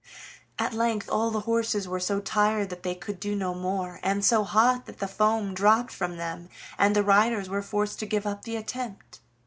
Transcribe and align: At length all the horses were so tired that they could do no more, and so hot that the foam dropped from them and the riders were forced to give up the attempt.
At 0.57 0.73
length 0.73 1.11
all 1.11 1.29
the 1.29 1.41
horses 1.41 1.87
were 1.87 1.99
so 1.99 2.19
tired 2.21 2.71
that 2.71 2.81
they 2.81 2.95
could 2.95 3.19
do 3.19 3.35
no 3.35 3.53
more, 3.53 3.99
and 4.01 4.25
so 4.25 4.43
hot 4.43 4.87
that 4.87 4.97
the 4.97 5.07
foam 5.07 5.53
dropped 5.53 5.91
from 5.91 6.17
them 6.17 6.49
and 6.79 6.95
the 6.95 7.03
riders 7.03 7.49
were 7.49 7.61
forced 7.61 7.99
to 7.99 8.07
give 8.07 8.25
up 8.25 8.41
the 8.41 8.55
attempt. 8.55 9.19